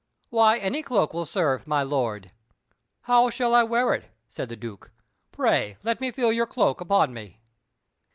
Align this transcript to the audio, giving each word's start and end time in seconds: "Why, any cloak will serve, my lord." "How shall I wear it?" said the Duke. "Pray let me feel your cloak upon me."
"Why, 0.31 0.57
any 0.57 0.81
cloak 0.81 1.13
will 1.13 1.25
serve, 1.25 1.67
my 1.67 1.83
lord." 1.83 2.31
"How 3.01 3.29
shall 3.29 3.53
I 3.53 3.61
wear 3.61 3.93
it?" 3.93 4.09
said 4.27 4.49
the 4.49 4.55
Duke. 4.55 4.89
"Pray 5.31 5.77
let 5.83 6.01
me 6.01 6.09
feel 6.09 6.31
your 6.33 6.47
cloak 6.47 6.81
upon 6.81 7.13
me." 7.13 7.39